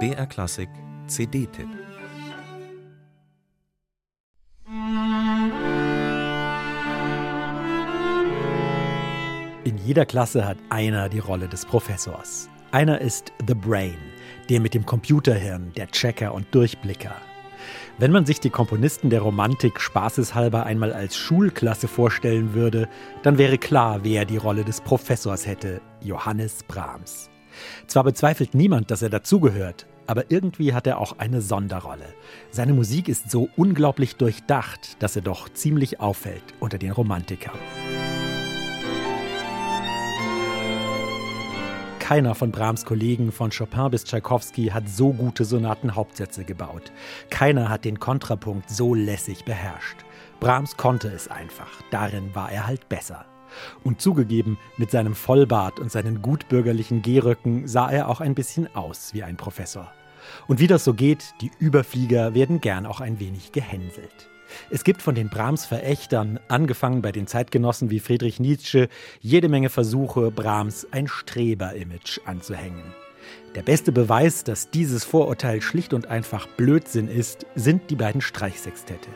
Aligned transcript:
BR 0.00 0.26
Klassik 0.26 0.68
CD-Tipp 1.06 1.68
In 9.64 9.78
jeder 9.86 10.04
Klasse 10.06 10.44
hat 10.44 10.58
einer 10.70 11.08
die 11.08 11.20
Rolle 11.20 11.46
des 11.48 11.64
Professors. 11.64 12.48
Einer 12.72 13.00
ist 13.00 13.32
The 13.46 13.54
Brain, 13.54 13.94
der 14.48 14.58
mit 14.58 14.74
dem 14.74 14.84
Computerhirn, 14.84 15.72
der 15.76 15.86
Checker 15.86 16.34
und 16.34 16.52
Durchblicker. 16.52 17.14
Wenn 17.98 18.10
man 18.10 18.26
sich 18.26 18.40
die 18.40 18.50
Komponisten 18.50 19.08
der 19.08 19.20
Romantik 19.20 19.80
spaßeshalber 19.80 20.66
einmal 20.66 20.92
als 20.92 21.16
Schulklasse 21.16 21.86
vorstellen 21.86 22.54
würde, 22.54 22.88
dann 23.22 23.38
wäre 23.38 23.56
klar, 23.56 24.00
wer 24.02 24.24
die 24.24 24.36
Rolle 24.38 24.64
des 24.64 24.80
Professors 24.80 25.46
hätte, 25.46 25.80
Johannes 26.00 26.64
Brahms. 26.64 27.30
Zwar 27.86 28.04
bezweifelt 28.04 28.54
niemand, 28.54 28.90
dass 28.90 29.02
er 29.02 29.10
dazugehört, 29.10 29.86
aber 30.06 30.30
irgendwie 30.30 30.74
hat 30.74 30.86
er 30.86 30.98
auch 30.98 31.18
eine 31.18 31.40
Sonderrolle. 31.40 32.06
Seine 32.50 32.74
Musik 32.74 33.08
ist 33.08 33.30
so 33.30 33.48
unglaublich 33.56 34.16
durchdacht, 34.16 35.02
dass 35.02 35.16
er 35.16 35.22
doch 35.22 35.48
ziemlich 35.48 36.00
auffällt 36.00 36.42
unter 36.60 36.78
den 36.78 36.92
Romantikern. 36.92 37.58
Keiner 42.04 42.34
von 42.34 42.50
Brahms 42.50 42.84
Kollegen 42.84 43.32
von 43.32 43.50
Chopin 43.50 43.90
bis 43.90 44.04
Tschaikowski 44.04 44.66
hat 44.66 44.90
so 44.90 45.14
gute 45.14 45.46
Sonatenhauptsätze 45.46 46.44
gebaut. 46.44 46.92
Keiner 47.30 47.70
hat 47.70 47.86
den 47.86 47.98
Kontrapunkt 47.98 48.68
so 48.68 48.94
lässig 48.94 49.46
beherrscht. 49.46 50.04
Brahms 50.38 50.76
konnte 50.76 51.08
es 51.08 51.28
einfach. 51.28 51.80
Darin 51.90 52.34
war 52.34 52.52
er 52.52 52.66
halt 52.66 52.90
besser. 52.90 53.24
Und 53.82 54.00
zugegeben, 54.00 54.58
mit 54.76 54.90
seinem 54.90 55.14
Vollbart 55.14 55.80
und 55.80 55.90
seinen 55.90 56.22
gutbürgerlichen 56.22 57.02
Gehröcken 57.02 57.66
sah 57.68 57.90
er 57.90 58.08
auch 58.08 58.20
ein 58.20 58.34
bisschen 58.34 58.74
aus 58.74 59.14
wie 59.14 59.22
ein 59.22 59.36
Professor. 59.36 59.92
Und 60.46 60.60
wie 60.60 60.66
das 60.66 60.84
so 60.84 60.94
geht, 60.94 61.34
die 61.40 61.50
Überflieger 61.58 62.34
werden 62.34 62.60
gern 62.60 62.86
auch 62.86 63.00
ein 63.00 63.20
wenig 63.20 63.52
gehänselt. 63.52 64.28
Es 64.70 64.84
gibt 64.84 65.02
von 65.02 65.14
den 65.14 65.30
Brahms-Verächtern, 65.30 66.38
angefangen 66.48 67.02
bei 67.02 67.12
den 67.12 67.26
Zeitgenossen 67.26 67.90
wie 67.90 68.00
Friedrich 68.00 68.40
Nietzsche, 68.40 68.88
jede 69.20 69.48
Menge 69.48 69.68
Versuche, 69.68 70.30
Brahms 70.30 70.86
ein 70.90 71.08
Streber-Image 71.08 72.20
anzuhängen. 72.24 72.94
Der 73.54 73.62
beste 73.62 73.92
Beweis, 73.92 74.44
dass 74.44 74.70
dieses 74.70 75.04
Vorurteil 75.04 75.62
schlicht 75.62 75.94
und 75.94 76.06
einfach 76.06 76.46
Blödsinn 76.46 77.08
ist, 77.08 77.46
sind 77.54 77.90
die 77.90 77.96
beiden 77.96 78.20
Streichsextette. 78.20 79.08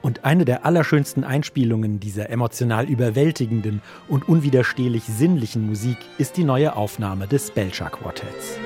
Und 0.00 0.24
eine 0.24 0.44
der 0.44 0.64
allerschönsten 0.64 1.24
Einspielungen 1.24 2.00
dieser 2.00 2.30
emotional 2.30 2.88
überwältigenden 2.88 3.82
und 4.08 4.28
unwiderstehlich 4.28 5.04
sinnlichen 5.04 5.66
Musik 5.66 5.98
ist 6.18 6.36
die 6.36 6.44
neue 6.44 6.76
Aufnahme 6.76 7.26
des 7.26 7.50
Belcher 7.50 7.90
Quartetts. 7.90 8.58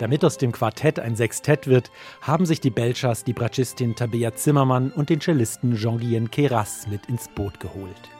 Damit 0.00 0.24
aus 0.24 0.38
dem 0.38 0.50
Quartett 0.50 0.98
ein 0.98 1.14
Sextett 1.14 1.66
wird, 1.66 1.90
haben 2.22 2.46
sich 2.46 2.58
die 2.58 2.70
Belchers 2.70 3.22
die 3.22 3.34
Bratschistin 3.34 3.94
Tabea 3.94 4.34
Zimmermann 4.34 4.90
und 4.92 5.10
den 5.10 5.20
Cellisten 5.20 5.76
Jean-Guyen 5.76 6.30
Keras 6.30 6.86
mit 6.88 7.04
ins 7.06 7.28
Boot 7.28 7.60
geholt. 7.60 8.10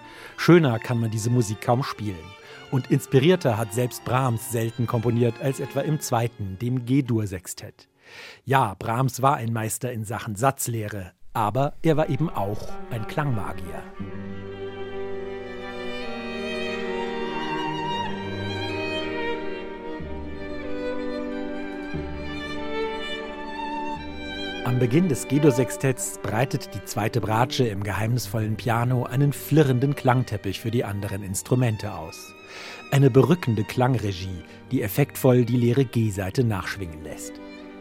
Schöner 0.43 0.79
kann 0.79 0.99
man 0.99 1.11
diese 1.11 1.29
Musik 1.29 1.61
kaum 1.61 1.83
spielen. 1.83 2.17
Und 2.71 2.91
inspirierter 2.91 3.59
hat 3.59 3.75
selbst 3.75 4.07
Brahms 4.07 4.51
selten 4.51 4.87
komponiert 4.87 5.35
als 5.43 5.61
etwa 5.61 5.83
im 5.83 6.01
zweiten, 6.01 6.59
dem 6.59 6.87
G-Dur-Sextett. 6.87 7.91
Ja, 8.47 8.75
Brahms 8.79 9.21
war 9.21 9.37
ein 9.37 9.53
Meister 9.53 9.93
in 9.93 10.07
Sachen 10.07 10.37
Satzlehre, 10.37 11.13
aber 11.35 11.75
er 11.83 11.99
war 11.99 12.09
eben 12.09 12.31
auch 12.31 12.69
ein 12.91 13.07
Klangmagier. 13.07 13.83
Am 24.65 24.79
Beginn 24.79 25.09
des 25.09 25.27
Gedo-Sextetts 25.27 26.19
breitet 26.23 26.75
die 26.75 26.85
zweite 26.85 27.23
Bratsche 27.23 27.67
im 27.67 27.83
geheimnisvollen 27.83 28.57
Piano 28.57 29.05
einen 29.05 29.33
flirrenden 29.33 29.95
Klangteppich 29.95 30.61
für 30.61 30.71
die 30.71 30.85
anderen 30.85 31.23
Instrumente 31.23 31.95
aus. 31.95 32.35
Eine 32.91 33.11
berückende 33.11 33.65
Klangregie, 33.65 34.45
die 34.71 34.83
effektvoll 34.83 35.47
die 35.47 35.57
leere 35.57 35.87
G-Seite 35.87 36.45
nachschwingen 36.45 37.03
lässt. 37.03 37.33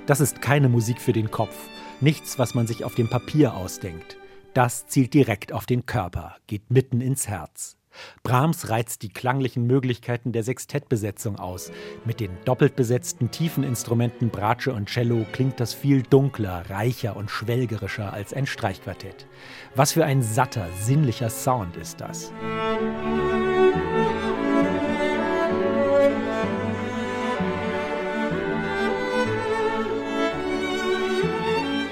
Das 0.05 0.21
ist 0.21 0.41
keine 0.41 0.69
Musik 0.69 1.01
für 1.01 1.13
den 1.13 1.29
Kopf, 1.29 1.55
nichts, 1.99 2.39
was 2.39 2.55
man 2.55 2.65
sich 2.65 2.85
auf 2.85 2.95
dem 2.95 3.09
Papier 3.09 3.55
ausdenkt. 3.55 4.17
Das 4.53 4.87
zielt 4.87 5.13
direkt 5.13 5.51
auf 5.51 5.65
den 5.65 5.85
Körper, 5.85 6.37
geht 6.47 6.71
mitten 6.71 7.01
ins 7.01 7.27
Herz. 7.27 7.78
Brahms 8.23 8.69
reizt 8.69 9.01
die 9.01 9.09
klanglichen 9.09 9.65
Möglichkeiten 9.65 10.31
der 10.31 10.43
Sextettbesetzung 10.43 11.37
aus. 11.37 11.71
Mit 12.05 12.19
den 12.19 12.31
doppelt 12.45 12.75
besetzten 12.75 13.31
tiefen 13.31 13.63
Instrumenten 13.63 14.29
Bratsche 14.29 14.73
und 14.73 14.89
Cello 14.89 15.25
klingt 15.31 15.59
das 15.59 15.73
viel 15.73 16.03
dunkler, 16.03 16.69
reicher 16.69 17.15
und 17.15 17.31
schwelgerischer 17.31 18.13
als 18.13 18.33
ein 18.33 18.45
Streichquartett. 18.45 19.27
Was 19.75 19.93
für 19.93 20.05
ein 20.05 20.21
satter, 20.21 20.67
sinnlicher 20.79 21.29
Sound 21.29 21.77
ist 21.77 22.01
das. 22.01 22.31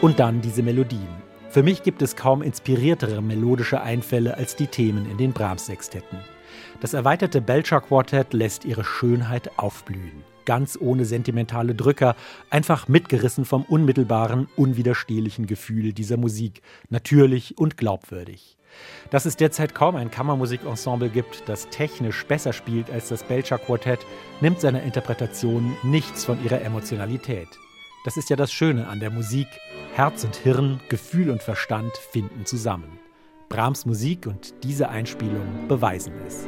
Und 0.01 0.19
dann 0.19 0.41
diese 0.41 0.61
Melodien. 0.61 1.26
Für 1.57 1.63
mich 1.63 1.81
gibt 1.81 2.03
es 2.03 2.15
kaum 2.15 2.43
inspiriertere 2.43 3.19
melodische 3.19 3.81
Einfälle 3.81 4.37
als 4.37 4.55
die 4.55 4.67
Themen 4.67 5.09
in 5.09 5.17
den 5.17 5.33
Brahms-Sextetten. 5.33 6.19
Das 6.81 6.93
erweiterte 6.93 7.41
Belcher-Quartett 7.41 8.33
lässt 8.33 8.63
ihre 8.63 8.83
Schönheit 8.83 9.57
aufblühen. 9.57 10.23
Ganz 10.45 10.77
ohne 10.79 11.03
sentimentale 11.03 11.73
Drücker, 11.73 12.15
einfach 12.51 12.87
mitgerissen 12.87 13.43
vom 13.43 13.63
unmittelbaren, 13.63 14.47
unwiderstehlichen 14.55 15.47
Gefühl 15.47 15.93
dieser 15.93 16.17
Musik, 16.17 16.61
natürlich 16.91 17.57
und 17.57 17.75
glaubwürdig. 17.75 18.55
Dass 19.09 19.25
es 19.25 19.35
derzeit 19.35 19.73
kaum 19.73 19.95
ein 19.95 20.11
Kammermusikensemble 20.11 21.09
gibt, 21.09 21.49
das 21.49 21.69
technisch 21.69 22.23
besser 22.27 22.53
spielt 22.53 22.91
als 22.91 23.09
das 23.09 23.23
Belcher 23.23 23.57
Quartett, 23.57 24.05
nimmt 24.41 24.61
seiner 24.61 24.83
Interpretation 24.83 25.75
nichts 25.81 26.23
von 26.23 26.37
ihrer 26.45 26.61
Emotionalität. 26.61 27.47
Das 28.03 28.17
ist 28.17 28.29
ja 28.29 28.35
das 28.35 28.51
Schöne 28.51 28.87
an 28.87 28.99
der 28.99 29.09
Musik. 29.09 29.47
Herz 29.93 30.23
und 30.23 30.35
Hirn, 30.35 30.79
Gefühl 30.89 31.29
und 31.29 31.43
Verstand 31.43 31.91
finden 31.97 32.45
zusammen. 32.45 32.99
Brahms 33.49 33.85
Musik 33.85 34.27
und 34.27 34.63
diese 34.63 34.89
Einspielung 34.89 35.67
beweisen 35.67 36.13
es. 36.25 36.47